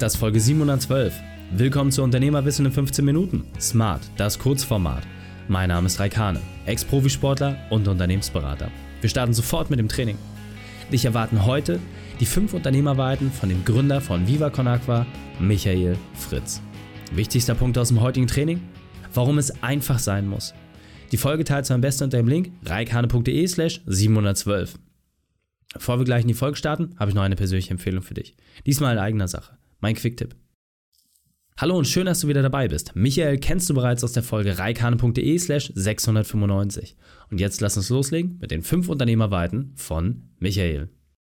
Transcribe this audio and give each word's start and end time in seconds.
Das 0.00 0.14
ist 0.14 0.20
Folge 0.20 0.40
712. 0.40 1.12
Willkommen 1.50 1.92
zu 1.92 2.02
Unternehmerwissen 2.02 2.64
in 2.64 2.72
15 2.72 3.04
Minuten. 3.04 3.44
Smart, 3.60 4.00
das 4.16 4.38
Kurzformat. 4.38 5.06
Mein 5.46 5.68
Name 5.68 5.88
ist 5.88 6.00
Raikane, 6.00 6.40
Ex-Profisportler 6.64 7.58
und 7.68 7.86
Unternehmensberater. 7.86 8.70
Wir 9.02 9.10
starten 9.10 9.34
sofort 9.34 9.68
mit 9.68 9.78
dem 9.78 9.90
Training. 9.90 10.16
Dich 10.90 11.04
erwarten 11.04 11.44
heute 11.44 11.78
die 12.18 12.24
fünf 12.24 12.54
Unternehmerweiten 12.54 13.30
von 13.30 13.50
dem 13.50 13.62
Gründer 13.66 14.00
von 14.00 14.26
Viva 14.26 14.48
Con 14.48 14.68
Agua, 14.68 15.04
Michael 15.38 15.98
Fritz. 16.14 16.62
Wichtigster 17.12 17.54
Punkt 17.54 17.76
aus 17.76 17.88
dem 17.88 18.00
heutigen 18.00 18.26
Training? 18.26 18.62
Warum 19.12 19.36
es 19.36 19.62
einfach 19.62 19.98
sein 19.98 20.26
muss. 20.26 20.54
Die 21.12 21.18
Folge 21.18 21.44
teilst 21.44 21.68
du 21.68 21.74
am 21.74 21.82
besten 21.82 22.04
unter 22.04 22.16
dem 22.16 22.28
Link 22.28 22.52
reikane.de 22.64 23.46
slash 23.46 23.82
712. 23.84 24.78
Bevor 25.74 25.98
wir 25.98 26.06
gleich 26.06 26.22
in 26.22 26.28
die 26.28 26.34
Folge 26.34 26.56
starten, 26.56 26.94
habe 26.98 27.10
ich 27.10 27.14
noch 27.14 27.22
eine 27.22 27.36
persönliche 27.36 27.72
Empfehlung 27.72 28.02
für 28.02 28.14
dich. 28.14 28.34
Diesmal 28.64 28.94
in 28.94 28.98
eigener 28.98 29.28
Sache. 29.28 29.60
Mein 29.80 29.94
Quicktipp. 29.94 30.36
Hallo 31.56 31.76
und 31.76 31.86
schön, 31.86 32.06
dass 32.06 32.20
du 32.20 32.28
wieder 32.28 32.42
dabei 32.42 32.68
bist. 32.68 32.94
Michael 32.94 33.38
kennst 33.38 33.68
du 33.68 33.74
bereits 33.74 34.02
aus 34.04 34.12
der 34.12 34.22
Folge 34.22 34.58
reikane.de 34.58 35.38
slash 35.38 35.72
695. 35.74 36.96
Und 37.30 37.40
jetzt 37.40 37.60
lass 37.60 37.76
uns 37.76 37.90
loslegen 37.90 38.38
mit 38.40 38.50
den 38.50 38.62
fünf 38.62 38.88
Unternehmerweiten 38.88 39.72
von 39.76 40.30
Michael. 40.38 40.88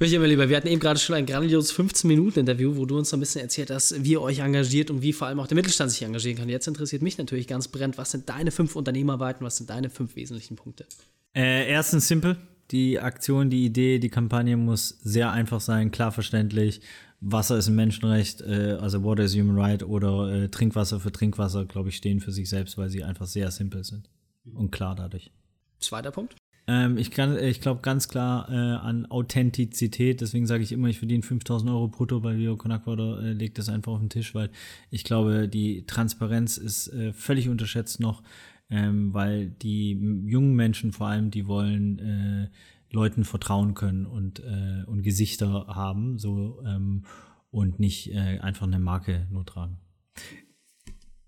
Michael, 0.00 0.20
mein 0.20 0.30
Lieber, 0.30 0.48
wir 0.48 0.56
hatten 0.56 0.68
eben 0.68 0.80
gerade 0.80 1.00
schon 1.00 1.16
ein 1.16 1.26
grandioses 1.26 1.76
15-Minuten-Interview, 1.76 2.76
wo 2.76 2.86
du 2.86 2.98
uns 2.98 3.12
ein 3.12 3.20
bisschen 3.20 3.40
erzählt 3.40 3.70
hast, 3.70 4.04
wie 4.04 4.12
ihr 4.12 4.22
euch 4.22 4.38
engagiert 4.38 4.90
und 4.90 5.02
wie 5.02 5.12
vor 5.12 5.26
allem 5.26 5.40
auch 5.40 5.48
der 5.48 5.56
Mittelstand 5.56 5.90
sich 5.90 6.02
engagieren 6.02 6.38
kann. 6.38 6.48
Jetzt 6.48 6.68
interessiert 6.68 7.02
mich 7.02 7.18
natürlich 7.18 7.48
ganz 7.48 7.66
brennend, 7.66 7.98
was 7.98 8.12
sind 8.12 8.28
deine 8.28 8.52
fünf 8.52 8.76
Unternehmerweiten, 8.76 9.44
was 9.44 9.56
sind 9.56 9.70
deine 9.70 9.90
fünf 9.90 10.14
wesentlichen 10.14 10.54
Punkte? 10.54 10.86
Äh, 11.34 11.68
erstens 11.68 12.06
simpel. 12.06 12.36
Die 12.70 13.00
Aktion, 13.00 13.48
die 13.50 13.64
Idee, 13.64 13.98
die 13.98 14.10
Kampagne 14.10 14.56
muss 14.56 14.88
sehr 15.02 15.32
einfach 15.32 15.60
sein, 15.60 15.90
klar 15.90 16.12
verständlich. 16.12 16.80
Wasser 17.20 17.58
ist 17.58 17.68
ein 17.68 17.74
Menschenrecht, 17.74 18.42
äh, 18.42 18.76
also 18.80 19.02
Water 19.04 19.24
is 19.24 19.34
Human 19.34 19.58
Right 19.58 19.82
oder 19.82 20.30
äh, 20.32 20.48
Trinkwasser 20.48 21.00
für 21.00 21.10
Trinkwasser, 21.10 21.64
glaube 21.64 21.88
ich, 21.88 21.96
stehen 21.96 22.20
für 22.20 22.30
sich 22.30 22.48
selbst, 22.48 22.78
weil 22.78 22.90
sie 22.90 23.02
einfach 23.02 23.26
sehr 23.26 23.50
simpel 23.50 23.84
sind 23.84 24.08
und 24.54 24.70
klar 24.70 24.94
dadurch. 24.94 25.32
Zweiter 25.80 26.10
Punkt. 26.10 26.36
Ähm, 26.68 26.98
ich 26.98 27.16
ich 27.16 27.60
glaube 27.60 27.80
ganz 27.80 28.08
klar 28.08 28.48
äh, 28.50 28.54
an 28.54 29.06
Authentizität, 29.06 30.20
deswegen 30.20 30.46
sage 30.46 30.62
ich 30.62 30.70
immer, 30.70 30.88
ich 30.88 30.98
verdiene 30.98 31.22
5000 31.22 31.70
Euro 31.70 31.88
brutto 31.88 32.20
bei 32.20 32.36
Vio 32.36 32.56
Conakwa 32.56 33.20
äh, 33.20 33.32
legt 33.32 33.58
das 33.58 33.70
einfach 33.70 33.92
auf 33.92 34.00
den 34.00 34.10
Tisch, 34.10 34.34
weil 34.34 34.50
ich 34.90 35.02
glaube, 35.02 35.48
die 35.48 35.86
Transparenz 35.86 36.58
ist 36.58 36.88
äh, 36.88 37.14
völlig 37.14 37.48
unterschätzt 37.48 38.00
noch 38.00 38.22
ähm, 38.70 39.12
weil 39.14 39.50
die 39.50 39.92
jungen 40.26 40.54
Menschen 40.54 40.92
vor 40.92 41.08
allem, 41.08 41.30
die 41.30 41.46
wollen 41.46 41.98
äh, 41.98 42.48
Leuten 42.90 43.24
vertrauen 43.24 43.74
können 43.74 44.06
und, 44.06 44.40
äh, 44.40 44.84
und 44.86 45.02
Gesichter 45.02 45.66
haben, 45.68 46.18
so 46.18 46.62
ähm, 46.64 47.04
und 47.50 47.80
nicht 47.80 48.12
äh, 48.12 48.38
einfach 48.40 48.66
eine 48.66 48.78
Marke 48.78 49.26
nur 49.30 49.44
tragen. 49.44 49.78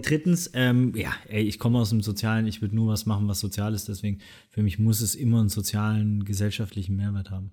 Drittens, 0.00 0.50
ähm, 0.54 0.94
ja, 0.94 1.12
ey, 1.26 1.42
ich 1.42 1.58
komme 1.58 1.78
aus 1.78 1.90
dem 1.90 2.02
Sozialen, 2.02 2.46
ich 2.46 2.62
würde 2.62 2.76
nur 2.76 2.92
was 2.92 3.06
machen, 3.06 3.26
was 3.26 3.40
sozial 3.40 3.74
ist, 3.74 3.88
deswegen 3.88 4.20
für 4.48 4.62
mich 4.62 4.78
muss 4.78 5.00
es 5.00 5.16
immer 5.16 5.40
einen 5.40 5.48
sozialen, 5.48 6.24
gesellschaftlichen 6.24 6.96
Mehrwert 6.96 7.30
haben. 7.30 7.50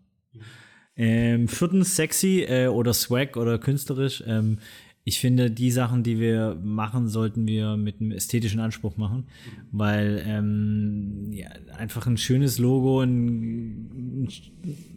Ähm, 0.95 1.47
viertens, 1.47 1.95
sexy 1.95 2.45
äh, 2.47 2.67
oder 2.67 2.93
swag 2.93 3.35
oder 3.35 3.57
künstlerisch. 3.57 4.23
Ähm, 4.25 4.59
ich 5.07 5.19
finde, 5.19 5.51
die 5.51 5.69
Sachen, 5.69 6.01
die 6.01 6.19
wir 6.19 6.59
machen, 6.63 7.07
sollten 7.07 7.47
wir 7.47 7.77
mit 7.77 8.01
einem 8.01 8.11
ästhetischen 8.11 8.59
Anspruch 8.59 8.97
machen, 8.97 9.27
weil 9.71 10.23
ähm, 10.25 11.31
ja, 11.31 11.49
einfach 11.77 12.07
ein 12.07 12.17
schönes 12.17 12.57
Logo 12.57 13.01
ein, 13.01 14.27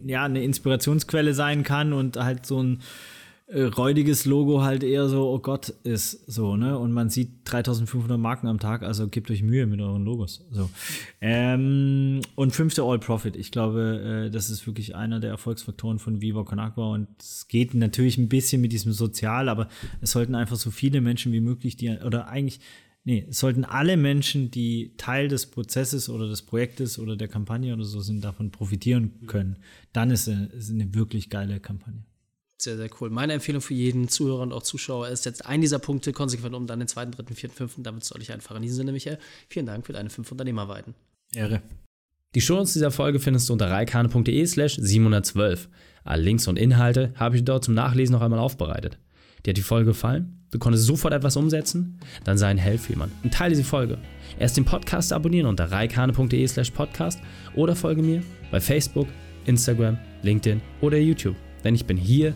ja, 0.03 0.25
eine 0.25 0.43
Inspirationsquelle 0.43 1.35
sein 1.35 1.63
kann 1.63 1.93
und 1.93 2.17
halt 2.17 2.47
so 2.47 2.61
ein 2.61 2.79
räudiges 3.51 4.25
Logo 4.25 4.61
halt 4.61 4.83
eher 4.83 5.09
so, 5.09 5.27
oh 5.27 5.39
Gott, 5.39 5.69
ist 5.83 6.31
so, 6.31 6.55
ne? 6.55 6.77
Und 6.77 6.91
man 6.91 7.09
sieht 7.09 7.29
3500 7.45 8.19
Marken 8.19 8.47
am 8.47 8.59
Tag, 8.59 8.83
also 8.83 9.07
gebt 9.07 9.31
euch 9.31 9.41
Mühe 9.41 9.65
mit 9.65 9.81
euren 9.81 10.05
Logos. 10.05 10.45
So. 10.51 10.69
Ähm, 11.19 12.21
und 12.35 12.51
fünfte 12.51 12.83
All 12.83 12.99
Profit. 12.99 13.35
Ich 13.35 13.51
glaube, 13.51 14.27
äh, 14.27 14.29
das 14.29 14.51
ist 14.51 14.67
wirklich 14.67 14.95
einer 14.95 15.19
der 15.19 15.31
Erfolgsfaktoren 15.31 15.97
von 15.97 16.21
Viva 16.21 16.43
Con 16.43 16.59
Agua 16.59 16.93
und 16.93 17.07
es 17.19 17.47
geht 17.47 17.73
natürlich 17.73 18.19
ein 18.19 18.29
bisschen 18.29 18.61
mit 18.61 18.71
diesem 18.71 18.91
Sozial, 18.91 19.49
aber 19.49 19.67
es 19.99 20.11
sollten 20.11 20.35
einfach 20.35 20.57
so 20.57 20.69
viele 20.69 21.01
Menschen 21.01 21.31
wie 21.31 21.41
möglich, 21.41 21.75
die, 21.75 21.89
oder 21.89 22.27
eigentlich, 22.27 22.59
nee, 23.03 23.25
es 23.29 23.39
sollten 23.39 23.65
alle 23.65 23.97
Menschen, 23.97 24.51
die 24.51 24.93
Teil 24.97 25.27
des 25.27 25.47
Prozesses 25.47 26.07
oder 26.07 26.27
des 26.27 26.43
Projektes 26.43 26.99
oder 26.99 27.15
der 27.15 27.27
Kampagne 27.27 27.73
oder 27.73 27.85
so 27.85 27.99
sind, 28.01 28.23
davon 28.23 28.51
profitieren 28.51 29.25
können. 29.25 29.57
Dann 29.91 30.11
ist 30.11 30.27
es 30.27 30.53
ist 30.53 30.69
eine 30.69 30.93
wirklich 30.93 31.31
geile 31.31 31.59
Kampagne. 31.59 32.03
Sehr, 32.61 32.75
sehr 32.75 32.89
cool. 32.99 33.09
Meine 33.09 33.33
Empfehlung 33.33 33.61
für 33.61 33.73
jeden 33.73 34.09
Zuhörer 34.09 34.41
und 34.41 34.51
auch 34.51 34.63
Zuschauer 34.63 35.07
ist 35.07 35.25
jetzt 35.25 35.45
einen 35.45 35.61
dieser 35.61 35.79
Punkte 35.79 36.11
konsequent 36.11 36.53
um, 36.53 36.67
dann 36.67 36.79
den 36.79 36.89
zweiten, 36.89 37.11
dritten, 37.11 37.33
vierten, 37.33 37.55
fünften. 37.55 37.83
Damit 37.83 38.03
soll 38.03 38.21
ich 38.21 38.33
einfach 38.33 38.55
in 38.55 38.61
diesem 38.61 38.77
Sinne, 38.77 38.91
Michael. 38.91 39.17
Vielen 39.47 39.65
Dank 39.65 39.85
für 39.85 39.93
deine 39.93 40.09
fünf 40.09 40.29
Unternehmerweiten. 40.31 40.93
Ehre. 41.33 41.61
Die 42.35 42.41
Shownotes 42.41 42.73
dieser 42.73 42.91
Folge 42.91 43.19
findest 43.19 43.47
du 43.47 43.53
unter 43.53 43.71
reikane.de 43.71 44.45
slash 44.45 44.75
712. 44.75 45.69
Alle 46.03 46.21
Links 46.21 46.47
und 46.47 46.59
Inhalte 46.59 47.13
habe 47.15 47.37
ich 47.37 47.45
dort 47.45 47.63
zum 47.63 47.73
Nachlesen 47.73 48.13
noch 48.13 48.21
einmal 48.21 48.39
aufbereitet. 48.39 48.99
Dir 49.45 49.51
hat 49.51 49.57
die 49.57 49.61
Folge 49.61 49.87
gefallen? 49.87 50.45
Du 50.51 50.59
konntest 50.59 50.85
sofort 50.85 51.13
etwas 51.13 51.37
umsetzen? 51.37 51.99
Dann 52.25 52.37
sei 52.37 52.47
ein 52.47 52.57
Held 52.57 52.81
für 52.81 52.93
und 52.93 53.33
teile 53.33 53.51
diese 53.51 53.63
Folge. 53.63 53.99
Erst 54.37 54.57
den 54.57 54.65
Podcast 54.65 55.13
abonnieren 55.13 55.47
unter 55.47 55.71
reikane.de 55.71 56.47
slash 56.47 56.71
podcast 56.71 57.19
oder 57.55 57.75
folge 57.75 58.01
mir 58.01 58.21
bei 58.51 58.59
Facebook, 58.59 59.07
Instagram, 59.45 59.97
LinkedIn 60.23 60.61
oder 60.81 60.97
YouTube. 60.97 61.35
Denn 61.63 61.75
ich 61.75 61.85
bin 61.85 61.97
hier, 61.97 62.35